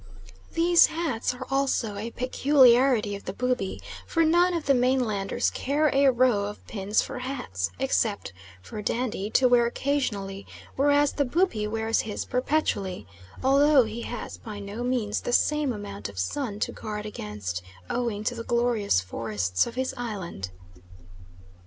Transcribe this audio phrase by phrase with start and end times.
[0.55, 5.91] These hats are also a peculiarity of the Bubi, for none of the mainlanders care
[5.93, 8.33] a row of pins for hats, except
[8.63, 13.05] "for dandy," to wear occasionally, whereas the Bubi wears his perpetually,
[13.43, 18.23] although he has by no means the same amount of sun to guard against owing
[18.23, 20.49] to the glorious forests of his island.